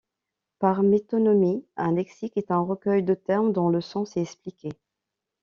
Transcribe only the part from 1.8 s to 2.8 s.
lexique est un